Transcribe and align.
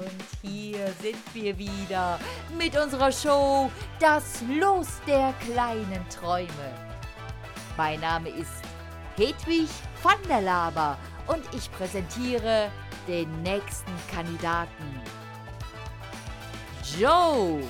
Und 0.00 0.50
hier 0.50 0.90
sind 1.02 1.18
wir 1.34 1.58
wieder 1.58 2.18
mit 2.56 2.74
unserer 2.78 3.12
Show 3.12 3.70
Das 4.00 4.42
Los 4.48 4.88
der 5.06 5.34
kleinen 5.34 6.08
Träume. 6.08 6.48
Mein 7.76 8.00
Name 8.00 8.30
ist 8.30 8.62
Hedwig 9.16 9.68
van 10.02 10.16
der 10.30 10.40
Laber 10.40 10.98
und 11.26 11.42
ich 11.54 11.70
präsentiere 11.72 12.70
den 13.06 13.42
nächsten 13.42 13.92
Kandidaten. 14.10 15.00
Joe. 16.98 17.62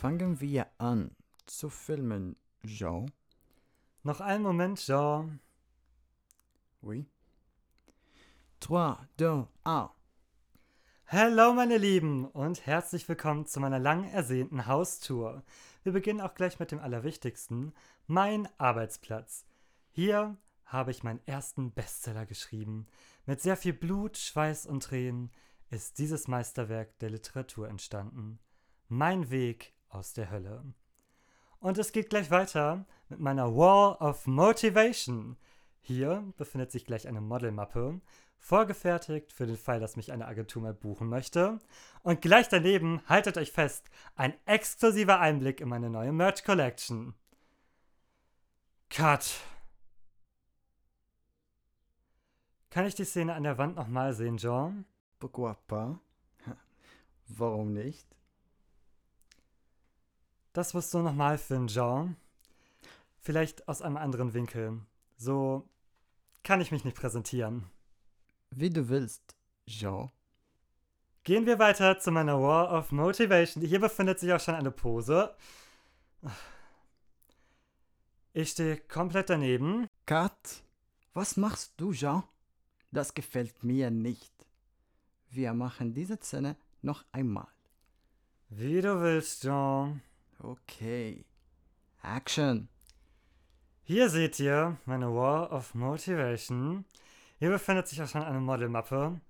Fangen 0.00 0.40
wir 0.40 0.66
an 0.78 1.10
zu 1.46 1.68
filmen, 1.68 2.36
Jean. 2.64 3.10
Noch 4.06 4.20
einen 4.20 4.44
Moment, 4.44 4.78
Jean. 4.78 5.40
Oui. 6.80 7.06
3, 8.60 8.98
2, 9.18 9.48
1. 9.64 9.90
Hallo 11.08 11.52
meine 11.54 11.76
Lieben 11.76 12.24
und 12.26 12.64
herzlich 12.66 13.08
willkommen 13.08 13.46
zu 13.46 13.58
meiner 13.58 13.80
lang 13.80 14.04
ersehnten 14.04 14.68
Haustour. 14.68 15.42
Wir 15.82 15.90
beginnen 15.90 16.20
auch 16.20 16.34
gleich 16.34 16.60
mit 16.60 16.70
dem 16.70 16.78
Allerwichtigsten, 16.78 17.72
mein 18.06 18.48
Arbeitsplatz. 18.58 19.44
Hier 19.90 20.36
habe 20.66 20.92
ich 20.92 21.02
meinen 21.02 21.26
ersten 21.26 21.72
Bestseller 21.72 22.26
geschrieben. 22.26 22.86
Mit 23.24 23.40
sehr 23.40 23.56
viel 23.56 23.72
Blut, 23.72 24.18
Schweiß 24.18 24.66
und 24.66 24.84
Tränen 24.84 25.32
ist 25.70 25.98
dieses 25.98 26.28
Meisterwerk 26.28 26.96
der 27.00 27.10
Literatur 27.10 27.68
entstanden. 27.68 28.38
Mein 28.86 29.30
Weg 29.30 29.74
aus 29.88 30.12
der 30.12 30.30
Hölle. 30.30 30.62
Und 31.60 31.78
es 31.78 31.92
geht 31.92 32.10
gleich 32.10 32.30
weiter 32.30 32.84
mit 33.08 33.20
meiner 33.20 33.54
Wall 33.54 33.96
of 33.96 34.26
Motivation. 34.26 35.36
Hier 35.80 36.24
befindet 36.36 36.72
sich 36.72 36.84
gleich 36.84 37.06
eine 37.06 37.20
Modelmappe, 37.20 38.00
vorgefertigt 38.38 39.32
für 39.32 39.46
den 39.46 39.56
Fall, 39.56 39.80
dass 39.80 39.96
mich 39.96 40.12
eine 40.12 40.26
Agentur 40.26 40.62
mal 40.62 40.74
buchen 40.74 41.08
möchte. 41.08 41.58
Und 42.02 42.20
gleich 42.20 42.48
daneben, 42.48 43.00
haltet 43.06 43.38
euch 43.38 43.52
fest, 43.52 43.90
ein 44.14 44.34
exklusiver 44.46 45.20
Einblick 45.20 45.60
in 45.60 45.68
meine 45.68 45.90
neue 45.90 46.12
Merch 46.12 46.44
Collection. 46.44 47.14
Cut. 48.90 49.40
Kann 52.70 52.86
ich 52.86 52.94
die 52.94 53.04
Szene 53.04 53.34
an 53.34 53.42
der 53.42 53.58
Wand 53.58 53.76
nochmal 53.76 54.12
sehen, 54.12 54.36
Jean? 54.36 54.84
Pourquoi 55.18 55.54
pas? 55.66 55.96
Warum 57.28 57.72
nicht? 57.72 58.06
Das 60.56 60.72
musst 60.72 60.94
du 60.94 61.00
nochmal 61.00 61.36
filmen, 61.36 61.68
Jean. 61.68 62.16
Vielleicht 63.18 63.68
aus 63.68 63.82
einem 63.82 63.98
anderen 63.98 64.32
Winkel. 64.32 64.80
So 65.18 65.68
kann 66.44 66.62
ich 66.62 66.72
mich 66.72 66.82
nicht 66.82 66.96
präsentieren. 66.96 67.66
Wie 68.52 68.70
du 68.70 68.88
willst, 68.88 69.36
Jean. 69.66 70.10
Gehen 71.24 71.44
wir 71.44 71.58
weiter 71.58 71.98
zu 71.98 72.10
meiner 72.10 72.40
War 72.40 72.72
of 72.72 72.90
Motivation. 72.90 73.62
Hier 73.62 73.80
befindet 73.80 74.18
sich 74.18 74.32
auch 74.32 74.40
schon 74.40 74.54
eine 74.54 74.70
Pose. 74.70 75.36
Ich 78.32 78.52
stehe 78.52 78.78
komplett 78.78 79.28
daneben. 79.28 79.88
Kat, 80.06 80.62
was 81.12 81.36
machst 81.36 81.74
du, 81.76 81.92
Jean? 81.92 82.22
Das 82.92 83.12
gefällt 83.12 83.62
mir 83.62 83.90
nicht. 83.90 84.32
Wir 85.28 85.52
machen 85.52 85.92
diese 85.92 86.16
Szene 86.16 86.56
noch 86.80 87.04
einmal. 87.12 87.48
Wie 88.48 88.80
du 88.80 89.02
willst, 89.02 89.42
Jean. 89.42 90.00
Okay. 90.38 91.24
Action. 92.02 92.68
Hier 93.82 94.10
seht 94.10 94.38
ihr 94.40 94.76
meine 94.84 95.14
War 95.14 95.52
of 95.52 95.74
Motivation. 95.74 96.84
Hier 97.38 97.50
befindet 97.50 97.88
sich 97.88 98.02
auch 98.02 98.08
schon 98.08 98.22
eine 98.22 98.40
Modelmappe. 98.40 99.20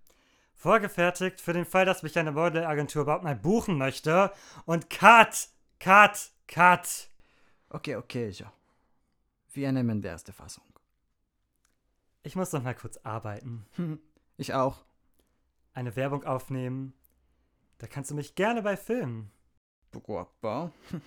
Vorgefertigt 0.55 1.41
für 1.41 1.53
den 1.53 1.67
Fall, 1.67 1.85
dass 1.85 2.03
mich 2.03 2.19
eine 2.19 2.33
Modelagentur 2.33 3.03
überhaupt 3.03 3.25
mal 3.25 3.37
buchen 3.37 3.77
möchte. 3.77 4.33
Und 4.65 4.89
Cut! 4.91 5.49
Cut! 5.79 6.31
Cut! 6.49 7.11
Okay, 7.69 7.97
okay, 7.97 8.31
Jean. 8.31 8.51
Wir 9.53 9.73
nehmen 9.73 10.01
die 10.01 10.09
erste 10.09 10.33
Fassung. 10.33 10.65
Ich 12.23 12.37
muss 12.37 12.53
noch 12.53 12.63
mal 12.63 12.75
kurz 12.75 12.97
arbeiten. 12.99 13.67
Ich 14.37 14.55
auch. 14.55 14.85
Eine 15.75 15.97
Werbung 15.97 16.25
aufnehmen. 16.25 16.95
Da 17.79 17.87
kannst 17.87 18.11
du 18.11 18.15
mich 18.15 18.35
gerne 18.35 18.63
bei 18.63 18.77
filmen. 18.77 19.31
Pas? 20.41 20.71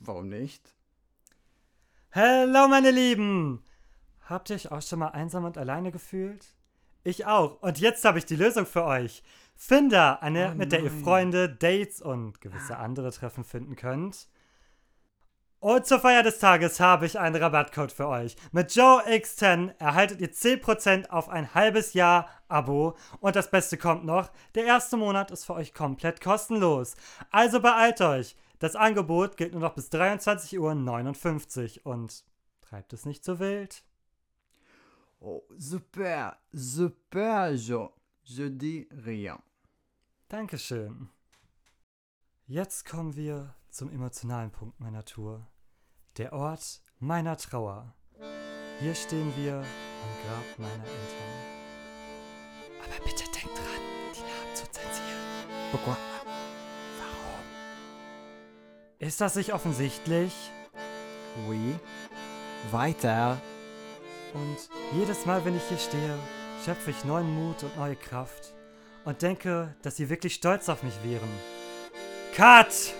Warum 0.00 0.28
nicht? 0.28 0.74
Hallo, 2.12 2.68
meine 2.68 2.90
Lieben! 2.90 3.64
Habt 4.24 4.50
ihr 4.50 4.56
euch 4.56 4.70
auch 4.70 4.82
schon 4.82 5.00
mal 5.00 5.08
einsam 5.08 5.44
und 5.44 5.58
alleine 5.58 5.92
gefühlt? 5.92 6.54
Ich 7.04 7.26
auch. 7.26 7.60
Und 7.62 7.80
jetzt 7.80 8.04
habe 8.04 8.18
ich 8.18 8.24
die 8.24 8.36
Lösung 8.36 8.66
für 8.66 8.84
euch. 8.84 9.22
Finder, 9.56 10.22
eine, 10.22 10.52
Oh 10.52 10.54
mit 10.56 10.72
der 10.72 10.82
ihr. 10.82 10.90
Freunde, 10.90 11.48
Dates 11.48 12.00
und 12.00 12.40
gewisse 12.40 12.76
andere 12.78 13.12
Treffen 13.12 13.44
finden 13.44 13.76
könnt. 13.76 14.28
Und 15.62 15.86
zur 15.86 16.00
Feier 16.00 16.24
des 16.24 16.40
Tages 16.40 16.80
habe 16.80 17.06
ich 17.06 17.20
einen 17.20 17.40
Rabattcode 17.40 17.92
für 17.92 18.08
euch. 18.08 18.34
Mit 18.50 18.74
Joe 18.74 19.00
X10 19.06 19.78
erhaltet 19.78 20.20
ihr 20.20 20.32
10% 20.32 21.08
auf 21.08 21.28
ein 21.28 21.54
halbes 21.54 21.94
Jahr 21.94 22.28
Abo. 22.48 22.96
Und 23.20 23.36
das 23.36 23.48
Beste 23.48 23.78
kommt 23.78 24.04
noch, 24.04 24.32
der 24.56 24.64
erste 24.64 24.96
Monat 24.96 25.30
ist 25.30 25.44
für 25.44 25.54
euch 25.54 25.72
komplett 25.72 26.20
kostenlos. 26.20 26.96
Also 27.30 27.60
beeilt 27.60 28.00
euch. 28.00 28.34
Das 28.58 28.74
Angebot 28.74 29.36
gilt 29.36 29.52
nur 29.52 29.60
noch 29.60 29.74
bis 29.74 29.88
23.59 29.92 31.84
Uhr 31.84 31.92
und 31.92 32.24
treibt 32.62 32.92
es 32.92 33.06
nicht 33.06 33.24
so 33.24 33.38
wild. 33.38 33.84
Oh, 35.20 35.42
super, 35.56 36.38
super, 36.50 37.54
Jean. 37.54 37.90
Je 38.24 38.50
dis 38.50 38.88
rien. 38.90 39.38
Dankeschön. 40.26 41.08
Jetzt 42.48 42.84
kommen 42.84 43.14
wir 43.14 43.54
zum 43.70 43.92
emotionalen 43.92 44.50
Punkt 44.50 44.80
meiner 44.80 45.04
Tour. 45.04 45.46
Der 46.18 46.34
Ort 46.34 46.82
meiner 46.98 47.38
Trauer. 47.38 47.94
Hier 48.80 48.94
stehen 48.94 49.32
wir 49.34 49.54
am 49.54 49.62
Grab 49.62 50.58
meiner 50.58 50.84
Eltern. 50.84 51.32
Aber 52.84 53.02
bitte 53.02 53.24
denkt 53.24 53.56
dran, 53.56 53.82
die 54.14 54.20
Namen 54.20 54.54
zu 54.54 54.64
zensieren. 54.70 55.70
Pourquoi? 55.70 55.96
Ist 58.98 59.22
das 59.22 59.36
nicht 59.36 59.54
offensichtlich? 59.54 60.34
Oui. 61.48 61.76
Weiter. 62.70 63.40
Und 64.34 64.58
jedes 64.92 65.24
Mal, 65.24 65.42
wenn 65.46 65.56
ich 65.56 65.64
hier 65.64 65.78
stehe, 65.78 66.18
schöpfe 66.62 66.90
ich 66.90 67.06
neuen 67.06 67.34
Mut 67.34 67.62
und 67.62 67.74
neue 67.78 67.96
Kraft 67.96 68.52
und 69.06 69.22
denke, 69.22 69.74
dass 69.80 69.96
sie 69.96 70.10
wirklich 70.10 70.34
stolz 70.34 70.68
auf 70.68 70.82
mich 70.82 71.02
wären. 71.04 71.30
Cut! 72.34 72.94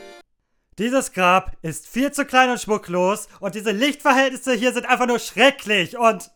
Dieses 0.78 1.12
Grab 1.12 1.56
ist 1.62 1.86
viel 1.86 2.12
zu 2.12 2.24
klein 2.24 2.50
und 2.50 2.60
schmucklos 2.60 3.28
und 3.40 3.54
diese 3.54 3.72
Lichtverhältnisse 3.72 4.54
hier 4.54 4.72
sind 4.72 4.86
einfach 4.86 5.06
nur 5.06 5.18
schrecklich 5.18 5.96
und... 5.98 6.30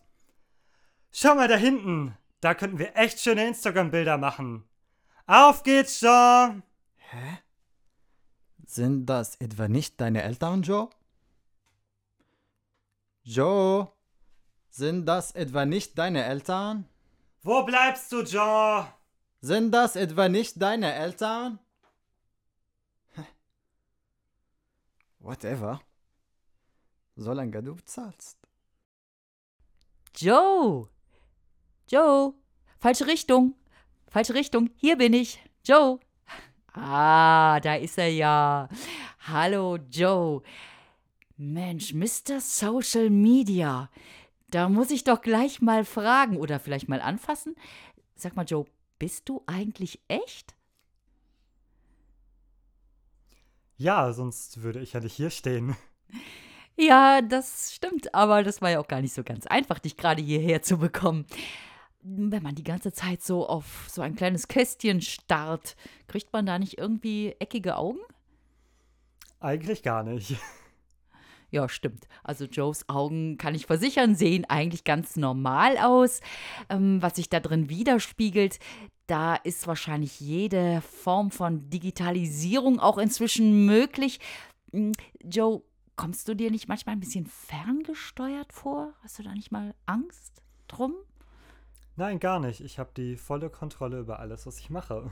Schau 1.10 1.34
mal 1.34 1.48
da 1.48 1.56
hinten, 1.56 2.16
da 2.40 2.54
könnten 2.54 2.78
wir 2.78 2.94
echt 2.96 3.20
schöne 3.20 3.46
Instagram-Bilder 3.46 4.18
machen. 4.18 4.68
Auf 5.26 5.62
geht's, 5.62 6.00
Jean! 6.00 6.62
Hä? 6.96 7.38
Sind 8.66 9.06
das 9.06 9.36
etwa 9.36 9.68
nicht 9.68 10.00
deine 10.00 10.22
Eltern, 10.22 10.62
Joe? 10.62 10.90
Joe? 13.22 13.90
Sind 14.68 15.06
das 15.06 15.32
etwa 15.32 15.64
nicht 15.64 15.96
deine 15.98 16.24
Eltern? 16.24 16.86
Wo 17.42 17.62
bleibst 17.62 18.12
du, 18.12 18.22
Jean? 18.22 18.86
Sind 19.40 19.72
das 19.72 19.96
etwa 19.96 20.28
nicht 20.28 20.60
deine 20.60 20.92
Eltern? 20.92 21.58
Whatever. 25.26 25.80
Solange 27.16 27.60
du 27.60 27.74
zahlst. 27.84 28.38
Joe. 30.16 30.88
Joe. 31.90 32.32
Falsche 32.78 33.08
Richtung. 33.08 33.56
Falsche 34.06 34.34
Richtung. 34.34 34.70
Hier 34.76 34.96
bin 34.96 35.12
ich. 35.14 35.42
Joe. 35.64 35.98
Ah, 36.72 37.58
da 37.58 37.74
ist 37.74 37.98
er 37.98 38.08
ja. 38.08 38.68
Hallo, 39.26 39.78
Joe. 39.90 40.42
Mensch, 41.36 41.92
Mr. 41.92 42.40
Social 42.40 43.10
Media. 43.10 43.90
Da 44.50 44.68
muss 44.68 44.92
ich 44.92 45.02
doch 45.02 45.22
gleich 45.22 45.60
mal 45.60 45.84
fragen 45.84 46.36
oder 46.36 46.60
vielleicht 46.60 46.88
mal 46.88 47.00
anfassen. 47.00 47.56
Sag 48.14 48.36
mal, 48.36 48.46
Joe, 48.46 48.66
bist 49.00 49.28
du 49.28 49.42
eigentlich 49.46 50.00
echt? 50.06 50.55
Ja, 53.76 54.12
sonst 54.12 54.62
würde 54.62 54.80
ich 54.80 54.92
ja 54.92 55.00
nicht 55.00 55.14
hier 55.14 55.30
stehen. 55.30 55.76
Ja, 56.78 57.22
das 57.22 57.72
stimmt, 57.74 58.14
aber 58.14 58.42
das 58.42 58.60
war 58.60 58.68
ja 58.68 58.80
auch 58.80 58.86
gar 58.86 59.00
nicht 59.00 59.14
so 59.14 59.24
ganz 59.24 59.46
einfach, 59.46 59.78
dich 59.78 59.96
gerade 59.96 60.20
hierher 60.20 60.60
zu 60.60 60.76
bekommen. 60.76 61.24
Wenn 62.02 62.42
man 62.42 62.54
die 62.54 62.64
ganze 62.64 62.92
Zeit 62.92 63.22
so 63.22 63.48
auf 63.48 63.86
so 63.90 64.02
ein 64.02 64.14
kleines 64.14 64.46
Kästchen 64.46 65.00
starrt, 65.00 65.74
kriegt 66.06 66.34
man 66.34 66.44
da 66.44 66.58
nicht 66.58 66.76
irgendwie 66.76 67.34
eckige 67.38 67.76
Augen? 67.78 68.00
Eigentlich 69.40 69.82
gar 69.82 70.02
nicht. 70.02 70.36
Ja, 71.52 71.68
stimmt. 71.68 72.08
Also 72.24 72.44
Joes 72.44 72.88
Augen, 72.88 73.38
kann 73.38 73.54
ich 73.54 73.66
versichern, 73.66 74.16
sehen 74.16 74.44
eigentlich 74.46 74.82
ganz 74.82 75.14
normal 75.14 75.78
aus. 75.78 76.20
Ähm, 76.68 77.00
was 77.00 77.14
sich 77.16 77.28
da 77.28 77.38
drin 77.38 77.70
widerspiegelt, 77.70 78.58
da 79.06 79.36
ist 79.36 79.66
wahrscheinlich 79.66 80.20
jede 80.20 80.80
Form 80.80 81.30
von 81.30 81.70
Digitalisierung 81.70 82.80
auch 82.80 82.98
inzwischen 82.98 83.66
möglich. 83.66 84.20
Hm, 84.72 84.92
Joe, 85.22 85.62
kommst 85.96 86.28
du 86.28 86.34
dir 86.34 86.50
nicht 86.50 86.68
manchmal 86.68 86.94
ein 86.94 87.00
bisschen 87.00 87.26
ferngesteuert 87.26 88.52
vor? 88.52 88.92
Hast 89.02 89.18
du 89.18 89.22
da 89.22 89.32
nicht 89.32 89.52
mal 89.52 89.74
Angst 89.86 90.42
drum? 90.68 90.94
Nein, 91.96 92.20
gar 92.20 92.40
nicht. 92.40 92.60
Ich 92.60 92.78
habe 92.78 92.90
die 92.96 93.16
volle 93.16 93.48
Kontrolle 93.48 94.00
über 94.00 94.18
alles, 94.18 94.46
was 94.46 94.58
ich 94.58 94.70
mache. 94.70 95.10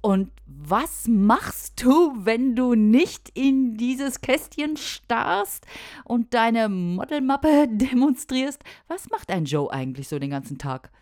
Und 0.00 0.30
was 0.46 1.08
machst 1.08 1.82
du, 1.82 2.14
wenn 2.24 2.54
du 2.54 2.74
nicht 2.74 3.30
in 3.36 3.76
dieses 3.76 4.20
Kästchen 4.20 4.76
starrst 4.76 5.66
und 6.04 6.34
deine 6.34 6.68
Modelmappe 6.68 7.66
demonstrierst? 7.70 8.62
Was 8.86 9.10
macht 9.10 9.30
ein 9.30 9.44
Joe 9.44 9.72
eigentlich 9.72 10.06
so 10.06 10.20
den 10.20 10.30
ganzen 10.30 10.58
Tag? 10.58 10.92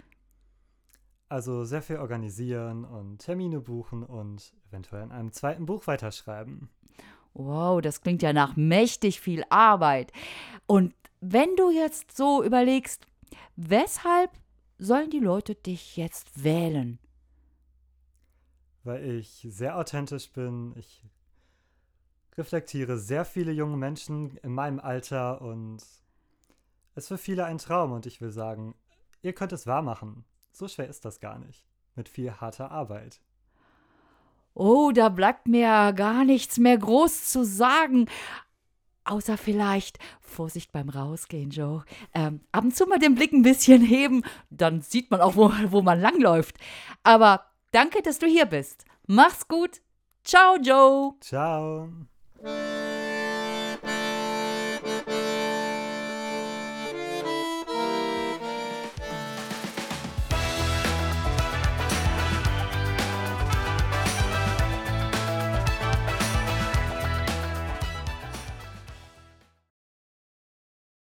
Also 1.28 1.64
sehr 1.64 1.82
viel 1.82 1.96
organisieren 1.96 2.84
und 2.84 3.18
Termine 3.18 3.60
buchen 3.60 4.04
und 4.04 4.54
eventuell 4.68 5.02
in 5.02 5.10
einem 5.10 5.32
zweiten 5.32 5.66
Buch 5.66 5.86
weiterschreiben. 5.86 6.68
Wow, 7.34 7.80
das 7.82 8.00
klingt 8.00 8.22
ja 8.22 8.32
nach 8.32 8.56
mächtig 8.56 9.20
viel 9.20 9.44
Arbeit. 9.50 10.12
Und 10.66 10.94
wenn 11.20 11.54
du 11.56 11.70
jetzt 11.70 12.16
so 12.16 12.44
überlegst, 12.44 13.06
weshalb 13.56 14.30
sollen 14.78 15.10
die 15.10 15.18
Leute 15.18 15.54
dich 15.54 15.96
jetzt 15.96 16.44
wählen? 16.44 16.98
Weil 18.84 19.04
ich 19.04 19.46
sehr 19.50 19.76
authentisch 19.76 20.30
bin. 20.30 20.74
Ich 20.76 21.04
reflektiere 22.38 22.98
sehr 22.98 23.24
viele 23.24 23.50
junge 23.52 23.76
Menschen 23.76 24.36
in 24.38 24.52
meinem 24.52 24.78
Alter 24.78 25.40
und 25.40 25.82
es 26.94 27.04
ist 27.04 27.08
für 27.08 27.18
viele 27.18 27.44
ein 27.44 27.58
Traum 27.58 27.92
und 27.92 28.06
ich 28.06 28.20
will 28.20 28.30
sagen, 28.30 28.74
ihr 29.22 29.32
könnt 29.32 29.52
es 29.52 29.66
wahr 29.66 29.82
machen. 29.82 30.24
So 30.56 30.68
schwer 30.68 30.88
ist 30.88 31.04
das 31.04 31.20
gar 31.20 31.38
nicht. 31.38 31.66
Mit 31.96 32.08
viel 32.08 32.32
harter 32.32 32.70
Arbeit. 32.70 33.20
Oh, 34.54 34.90
da 34.90 35.10
bleibt 35.10 35.46
mir 35.46 35.92
gar 35.92 36.24
nichts 36.24 36.56
mehr 36.56 36.78
groß 36.78 37.30
zu 37.30 37.44
sagen. 37.44 38.08
Außer 39.04 39.36
vielleicht 39.36 39.98
Vorsicht 40.18 40.72
beim 40.72 40.88
Rausgehen, 40.88 41.50
Joe. 41.50 41.84
Ähm, 42.14 42.40
ab 42.52 42.64
und 42.64 42.74
zu 42.74 42.86
mal 42.86 42.98
den 42.98 43.16
Blick 43.16 43.34
ein 43.34 43.42
bisschen 43.42 43.82
heben, 43.82 44.22
dann 44.48 44.80
sieht 44.80 45.10
man 45.10 45.20
auch, 45.20 45.36
wo, 45.36 45.52
wo 45.66 45.82
man 45.82 46.00
langläuft. 46.00 46.56
Aber 47.02 47.44
danke, 47.72 48.00
dass 48.00 48.18
du 48.18 48.26
hier 48.26 48.46
bist. 48.46 48.86
Mach's 49.06 49.48
gut. 49.48 49.82
Ciao, 50.24 50.56
Joe. 50.56 51.12
Ciao. 51.20 51.90